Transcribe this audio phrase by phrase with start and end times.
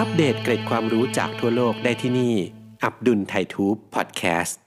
[0.00, 2.34] อัปเดตเกร็ดความรู้จากทั่วโลกได้ที่นี่
[2.84, 4.60] อับดุลไททูบพอดแคสต์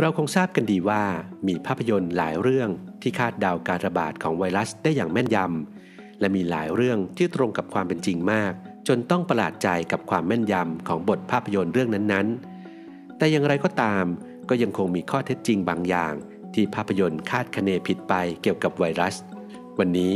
[0.00, 1.02] เราคงทราบกันดีว่า
[1.46, 2.68] มีภาพยนตร์หลายเรื่อง
[3.02, 8.52] ที่คาดเดาการระบาดของไวรัสได้อย่างแม่นยำ และมีหลายเรื่องที่ตรงกับความเป็นจริงมาก
[8.88, 14.04] จนต้องประหลาดใจกับความแม่นยำของบทภาพยนตร์เรื่องนั้นๆ แต่อย่างไรก็ตาม
[14.48, 16.14] ก็ยังคงมีข้อเท็จจริงบางอย่าง
[16.54, 19.16] ที่ภาพยนตร์คาดคะเนผิดไปเกี่ยวกับไวรัส
[19.78, 20.14] วันนี้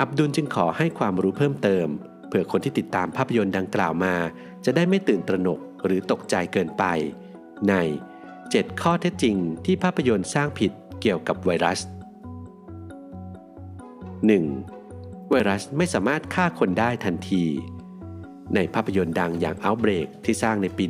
[0.00, 1.86] อับดุลจึงขอให้ความรู้เพิ่มเติม
[2.28, 4.14] เพื่อคนที่ติดตามภาพยนตร์ดังกล่าวมา
[4.64, 6.84] จะได้ไม่ตื่นตระหนกหรือตกใจเกินไป
[7.68, 7.74] ใน
[8.28, 11.80] 7 ข้อเท็จจริงที่ภาพยนตร์สร้างผิดเกี่ยวกับไวรัส
[14.56, 15.30] 1.
[15.30, 17.44] ไวรัสไม่สามารถฆ่าคนได้ทันที
[18.54, 20.84] ในภาพยนตร์ดังอย่าง Outbreak ที่สร้างในปี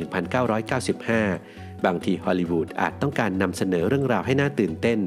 [0.69, 4.99] 1995 บางทีฮอลลีวูดอาจต้องการนำเสนอเรื่องราวให้น่าตื่นเต้น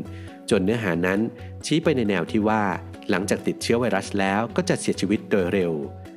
[0.51, 1.21] จนเนื้อหานั้น
[1.67, 2.63] ชี้ไปในแนวที่ว่า
[3.11, 5.73] หลังจากติดเชื้อไวรัสแล้วก็จะเสียชีวิตโดยเร็ว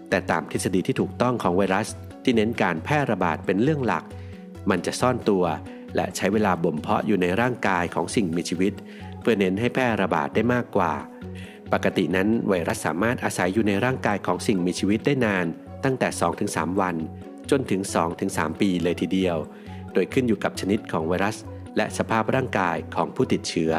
[0.10, 1.88] แต่ตามทฤษฎีที่ถูกต้องของไวรัส
[2.24, 4.04] ที่เน้นการแพร่ระบาดเป็นเรื่องหลัก
[4.70, 5.44] มันจะซ่อนตัว
[5.96, 8.74] และใช้เวลาบ่มเพาะอยู่ในร่างกายของสิ่งมีชีวิต
[9.22, 10.94] เพื่อเน้นให้แพร่ระบาดได้มากกว่า
[11.74, 15.46] ปกตินั้นไวรัสสามารถอาศัยอยู่ในร่างกายของสิ่งมีชีวิตได้นาน
[15.84, 16.08] ตั้งแต่
[16.46, 16.96] 2-3 วัน
[17.52, 17.82] จนถึง
[18.22, 19.38] 2-3 ปีเลยทีเดียว
[19.94, 21.38] โดยขึ้นอยู่กับชนิดของไวรัส
[21.78, 23.72] และสภาพร่างกายของผู้ติดเชื้อ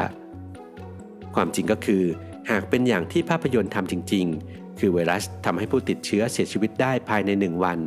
[1.35, 2.03] ความจริงก็คือ
[2.49, 7.79] หากเป็นอย่างที่ภาพยนตร์ทำจริง ๆ คือไวรัสทำให้ผู้ติดเชื้อเสียชีวิตได้ภายในหนึ่งวัน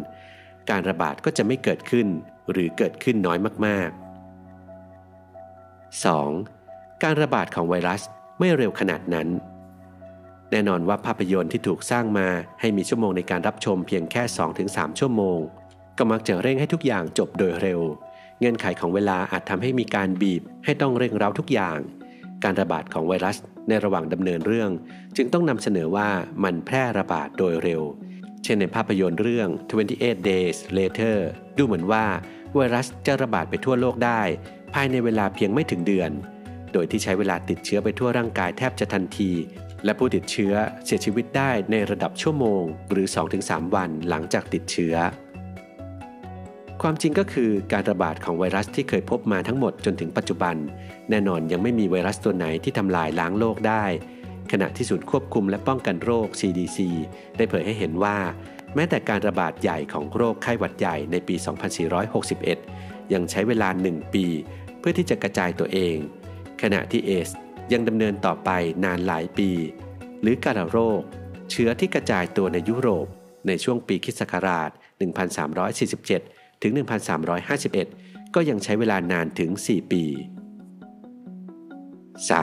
[0.71, 2.07] การระบาดก็จะไม่เกิดขึ้น
[2.51, 4.01] หรือเกิดขึ้นน้อยมากๆ
[6.27, 7.03] 2.
[7.03, 8.03] การระบาดของไวรัส
[8.39, 9.29] ไม่เร็วขนาดนั้น
[10.51, 12.29] แน่นอนว่าภาพยนตร์ที่ถูกสร้างมา
[12.61, 14.23] ให้มีชั่วโมงในการรับชมเพียงแค่
[14.61, 15.39] 2-3 ชั่วโมง
[15.99, 17.81] ก็มักจะเร่งให้ทุกอย่างจบโดยเร็ว
[18.39, 21.79] เงื่อนไขของเวลาอาจทำให้มีการบีบให้ต้องเร่งเร้าทุกอย่าง
[22.45, 23.37] การระบาดของไวรัส
[23.69, 24.71] ในระหว่างดำเนินเรื่อง
[25.17, 26.09] จึงต้องนำเสนอว่า
[26.45, 27.83] มันแพร่ระบาดโดยเร็ว
[28.45, 29.49] เช่นในภาพยนตร์เรื่อง
[29.89, 31.17] 28 Days Later
[31.57, 32.05] ดูเหมือนว่า
[32.55, 34.21] ไวรัสจะระบาดไปทั่วโลกได้
[34.75, 36.11] ภายในเวลาเพียงไม่ถึงเดือน
[36.73, 39.31] โดยที่ใช้เวลาติดเชื้อไปทั่วร่างกายแทบจะทันที
[39.85, 43.07] และผู้ติดเชื้อเสียชีวิตได้ในระดับชั่วโมง หรือ
[43.41, 44.95] 2-3 วันหลังจากติดเชื้อ
[46.85, 50.57] ความจริงก็คือการระบาดของไวรัสที่เคยพบมาทั้งหมดจนถึงปัจจุบัน
[51.11, 53.85] แน่นอนยังไม่มีไวรัสตัวไหนที่ทำลายล้างโลกได้
[54.53, 56.79] ขณะที่ศูนย์ควบคุมและป้องกันโรค CDC
[57.37, 58.17] ได้เผยให้เห็นว่า
[58.75, 61.37] แม้แต่การระบาดใหญ่ของโรคไข้หวัดใหญ่ในปี
[62.45, 64.27] 2461 ยังใช้เวลา 1 ปี
[64.79, 65.97] เพื่อที่จะกระจายตัวเอง
[66.63, 67.29] ขณะที่เอส
[67.73, 68.51] ยังดำเนินต่อไป
[68.85, 69.51] นานหลายปี
[70.23, 71.01] หรือการโรค
[71.51, 73.07] เชื้อที่กระจายตัวในยุโรป
[73.47, 74.29] ในช่วงปีคิศ1347
[76.63, 76.73] ถึง
[77.49, 80.05] 1351 ก็ยังใช้เวลานานถึง 4 ปี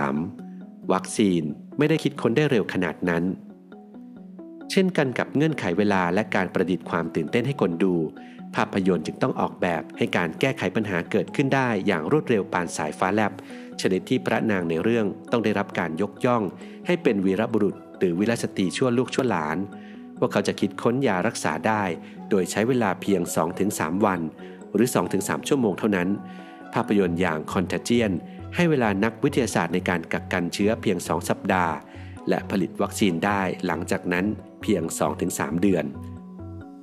[0.07, 0.91] 3.
[0.93, 1.43] วัคซีน
[1.77, 3.23] ไม่ได้คิดค้นได้เร็วขนาดนั้น
[4.71, 7.95] เช่นกันกับเงื่อนไขเวลาและการประดิษฐ์ความตื่นเต้นให้คนดู
[8.55, 13.33] ภาพยนตร์จึงต้องออกแบบให้การแก้ไขปัญหาเกิดขึ้นได้อย่างรวดเร็วปานสายฟ้าแลบ
[13.81, 16.43] ชนิดที่พระนางในเรื่องต้องได้รับการยกย่อง
[16.85, 19.57] ให้เป็นวีรบุรุษ หรือวิรสตรีชั่วลูกชั่วหลาน
[20.19, 21.83] ว่าเขาจะคิดค้นยารักษาได้
[22.29, 23.21] โดยใช้เวลาเพียง
[23.63, 24.21] 2-3 วัน
[24.73, 26.09] หรือ 2-3 ชั่วโมงเท่านั้น
[26.73, 28.11] ภาพยนตร์อย่างคอนเทเจียน
[28.55, 31.73] ให้เวลานักวิทยาศาสตร์ในการกักกันเชื้อเพียง 2 สัปดาห์
[32.29, 34.25] และผลิตวัคซีนได้หลังจากนั้น
[34.61, 34.83] เพียง
[35.21, 35.85] 2-3 เดือน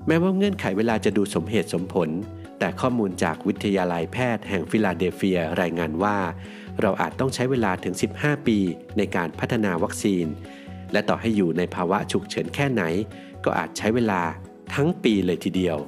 [0.07, 2.11] แม้ว่าเงื่อนไขเวลาจะดูสมเหตุสมผล
[2.59, 6.19] แต่ข้อมูลจากวิทยาลัยแพทย์แห่งฟิลาเดลเฟียรายงานว่า
[6.81, 8.59] เราอาจต้องใช้เวลาถึง 15 ปี
[8.97, 10.27] ในการพัฒนาวัคซีน
[10.95, 12.83] และต่อให้อยู่ในภาวะฉุกเฉินแค่ไหน
[13.45, 14.23] ก็อาจใช้เวลา
[14.75, 15.79] ทั้งปีเลยทีเดียว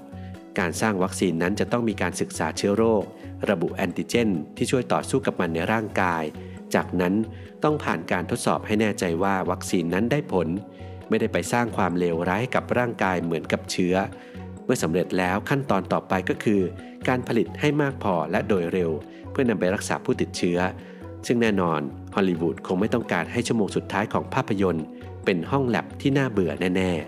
[0.59, 3.03] การสร้างวัคซีนนั้นจะต้องมีการศึกษาเชื้อโรค
[3.51, 6.25] ระบุแอนติเจน ที่ช่วยต่อสู้กับมันในร่างกาย
[6.75, 7.15] จากนั้น
[7.65, 10.49] ต้องผ่านการทดสอบให้แน่ใจว่าวัคซีนนั้นได้ผล
[11.09, 13.95] ไม่ได้ไปสร้างความเลวร้ายให้กับร่างกายเหมือนกับเชื้อ
[14.65, 16.61] เมื่อสำเร็จแล้วขั้นตอนต่อไปก็คือ
[17.09, 18.91] การผลิตให้มากพอและโดยเร็ว
[19.31, 20.59] เพื่อนำไปรักษาผู้ติดเชื้อ
[21.27, 21.81] ซึ่งแน่นอน
[22.15, 24.87] ฮอลลีวูดคงไม่ต้องการให้ชั่วโมงสุดท้ายของภาพยนตร์
[25.25, 27.07] เป็นห้องแลบที่น่าเบื่อแน่ ๆ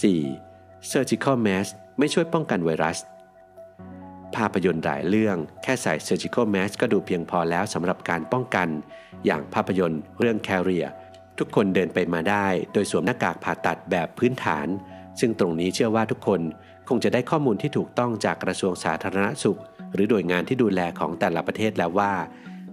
[0.00, 0.90] 4.
[0.90, 2.98] Surgical Mask ไม่ช่วยป้องกันไวรัส
[4.36, 8.68] ภาพยนตร์หลายเรื่องแค่ใส่ Surgical Mask ก็ดูเพียงพอแล้วสำหรับการป้องกัน
[9.26, 10.88] อย่างภาพยนตร์เรื่อง Carrier
[11.38, 14.66] ทุกคนเดินไปมาได้ โดยสวมหน้ากากผ่าตัดแบบพื้นฐาน
[15.20, 16.40] ซึ่งตรงนี้เชื่อว่าทุกคน
[16.88, 19.60] คงจะได้ข้อมูลที่ถูกต้องจากกระทรวงสาธารณสุข
[19.94, 22.12] หรือหน่วยงานที่ดูแลของแต่ละประเทศแล้วว่า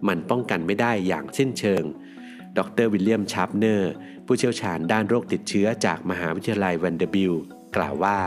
[0.07, 1.83] มันป้องกันไม่ได้อย่างสิ้นเชิง
[2.57, 3.91] ดรวิลเลียมชาฟฟ์เนอร์
[4.25, 7.41] ผู้เชี่ยวชาญด้านโรคติดเชื้อจากมหาวิทยาลัยแวนเดอร์บิลต์
[7.75, 8.17] กล่าวว่า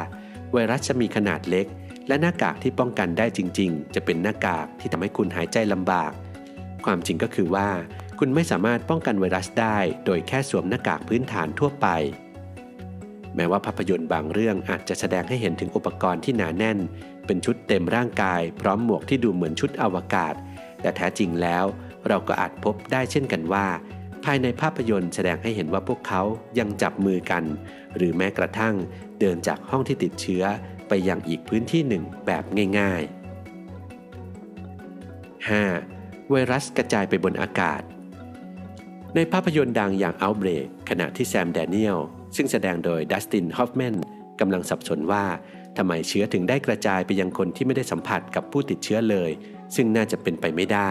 [0.52, 1.67] ไวรัสจะมีขนาดเล็ก
[2.08, 6.12] และหน้ากากที่ป้องกันได้จริง ๆ จะเป็นหน้ากากที่ทำให้คุณหายใจลำบาก
[6.85, 7.69] ความจริงก็คือว่า
[8.19, 11.87] คุณไม่สามารถป้องกันไวรัสได้ โดยแค่สวมหน้ากากพื้นฐานทั่วไป
[13.37, 16.79] แม้ว่าภาพยนตร์บางเรื่องอาจจะแสดงให้เห็นถึงอุปกรณ์ที่หนาแน่น
[17.26, 20.35] เป็นชุดเต็มร่างกาย พร้อมหมวกที่ดูเหมือนชุดอวกาศ
[20.81, 21.65] แต่แท้จริงแล้ว
[22.09, 23.67] เราก็อาจพบได้เช่นกันว่า
[24.25, 26.23] ภายในภาพยนตร์แสดงให้เห็นว่าพวกเขา
[26.59, 27.44] ยังจับมือกัน
[27.97, 28.75] หรือแม้กระทั่ง
[29.21, 30.44] เดินจากห้องที่ติดเชื้อ
[30.88, 32.44] ไปยังอีกพื้นที่หนึ่งแบบ
[32.79, 33.25] ง่าย ๆ
[35.50, 36.31] 5.
[36.31, 37.82] ไวรัสกระจายไปบนอากาศ
[39.15, 41.99] ในภาพยนตร์ดังอย่าง Outbreak ขณะที่แซมแดเนียล
[42.37, 43.94] ซึ่งแสดงโดยดัสตินฮอฟแมน
[44.41, 45.25] กำลังสับสนว่า
[45.76, 49.31] ทำไมเชื้อถึงได้กระจายไปยังคนที่ไม่ได้สัมผัสกับผู้ติดเชื้อเลย
[49.75, 50.91] ซึ่งน่าจะเป็นไปไม่ได้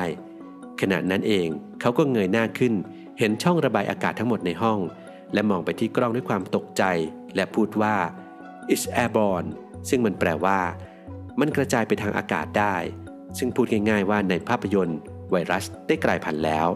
[0.82, 1.48] ขณะนั้นเอง
[1.82, 2.74] เขาก็เงยหน้าขึ้น
[3.20, 4.80] เห็นช่องระบายอากาศทั้งหมดในห้อง
[5.34, 6.84] และมองไปที่กล้องด้วยความตกใจ
[7.36, 7.96] และพูดว่า
[8.74, 9.50] it's airborne
[9.90, 10.60] ซึ่งมันแปลว่า
[11.40, 12.76] มันกระจายไปทางอากาศได้
[13.38, 15.00] ซึ่งพูดง่ายๆว่าในภาพยนตร์
[15.32, 16.68] ไวรัสได้กลายพันธุ์แล้ว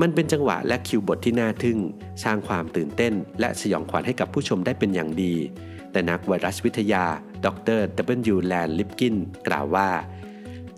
[0.00, 1.78] มันเป็นจังหวะและคิวบทที่น่าทึ่ง
[2.24, 5.34] สร้างความตื่นเต้น และสยองขวัญให้กับผู้ชมได้เป็นอย่างดี
[5.92, 7.04] แต่นักไวรัสวิทยา
[7.44, 7.46] ด
[7.78, 7.80] ร
[8.34, 8.36] W.
[8.44, 9.14] แลนลิปกิน
[9.48, 9.88] กล่าวว่า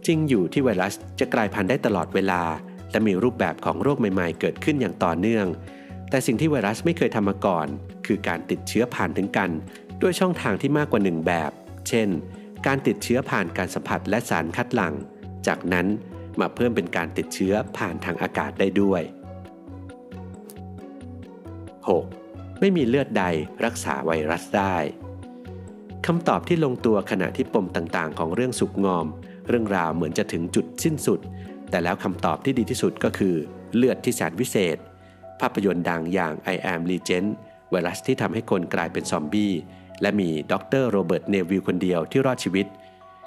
[0.07, 2.43] จริงอยู่ที่ไวรัสจะกลายพันธุ์ได้ตลอดเวลา
[2.91, 5.47] และมีรูปแบบของโรคใหม่ๆ เกิดขึ้นอย่างต่อเนื่อง
[6.11, 7.67] แต่สิ่งที่ไวรัสไม่เคยทำมาก่อน
[8.07, 9.51] คือการติดเชื้อผ่านถึงกัน
[10.03, 11.51] ด้วยช่องทางที่มากกว่าหนึ่งแบบ
[11.89, 12.09] เช่น
[12.67, 14.95] การติดเชื้อผ่านการสัมผัสและสารคัดหลั่ง
[15.47, 15.87] จากนั้น
[16.41, 19.03] มาเพิ่มเป็นการติดเชื้อผ่านทางอากาศได้ด้วย
[21.81, 22.61] 6.
[22.61, 23.25] ไม่มีเลือดใด
[23.65, 24.77] รักษาไวรัสได้
[26.07, 29.07] คำตอบที่ลงตัวขณะที่ปมต่างๆ ของเรื่องสุกงอม
[29.49, 31.21] เรื่องราวเหมือนจะถึงจุดสิ้นสุด
[31.71, 33.35] แต่แล้วคำตอบที่ดีที่สุดก็คือ
[33.77, 34.79] เลือดที่แสนวิเศษ
[35.41, 37.29] ภาพยนตร์ดังอย่าง I Am Legend
[37.71, 39.53] ไวรัสที่ทำให้คนกลายเป็นซอมบี้
[40.03, 42.67] และมีดรโรเบิร์ตเนวิลคนเดียวที่รอดชีวิต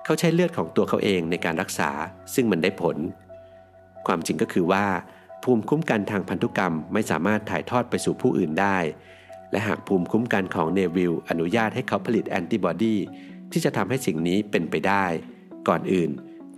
[0.06, 1.90] เขาใช้เลือดของตัวเขาเองในการรักษา
[2.34, 2.98] ซึ่งมันได้ผล
[4.08, 4.86] ความจริงก็คือว่า
[5.44, 8.78] ภูมิคุ้มกันทางพันธุกรรมไม่สามารถถ่ายทอดไปสู่ผู้อื่นได้
[9.52, 12.96] และหากภูมิคุ้มกันของเนวิลอนุญาตให้เขาผลิตแอนติบอดี
[13.52, 15.06] ที่จะทำให้สิ่งนี้เป็นไปได้
[15.68, 16.10] ก่อนอื่น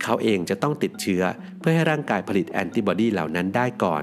[0.02, 1.22] เขาเองจะต้องติดเชื้อ
[1.58, 4.02] เพื่อให้ร่างกายผลิตแอนติบอดีเหล่านั้นได้ก่อน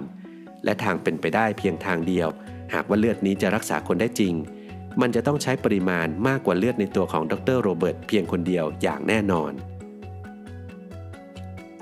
[0.64, 2.30] และทางเป็นไปได้เพียงทางเดียว
[2.74, 4.34] หากว่าเลือดนี้จะรักษาคนได้จริง
[5.02, 9.52] มันจะต้องใช้ปริมาณมากกว่าเลือดในตัวของดรโรเบิร์ตเพียงคนเดียวอย่างแน่นอน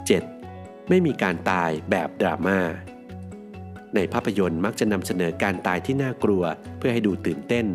[0.10, 0.90] 7.
[0.90, 2.60] ไม่มีการตายแบบดราม่า
[3.96, 6.44] ในภาพยนตร์มักจะนำเสนอการตายที่น่ากลัว
[6.78, 7.66] เพื่อให้ดูตื่นเต้น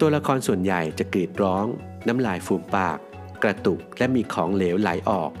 [0.00, 1.66] ตัวละครส่วนใหญ่จะกรีดร้อง
[2.06, 2.98] น้ำลายฟูมปาก
[3.42, 5.32] กระตุกและมีของเหลวไหลออก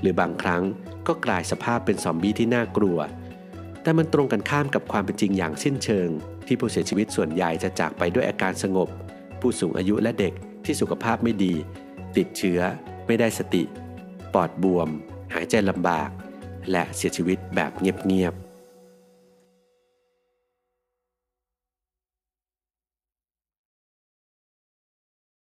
[0.00, 0.62] หรือบางครั้ง
[1.06, 2.98] ก็กลายสภาพเป็นซอมบี้ที่น่ากลัว
[3.82, 6.08] แต่มันตรงกันข้ามกับความเป็นจริงอย่างสิ้นเชิง
[6.46, 8.88] ที่ผู้เสียชีวิตส่วนใหญ่จะจากไปด้วยอาการสงบ
[9.40, 10.32] ผู้สูงอายุและเด็ก
[10.64, 11.54] ที่สุขภาพไม่ดี
[12.16, 12.60] ติดเชื้อ
[13.06, 13.62] ไม่ได้สติ
[14.34, 14.88] ปอดบวม
[15.34, 16.10] หายใจลำบาก
[16.70, 18.47] และเสียชีวิตแบบเงียบๆ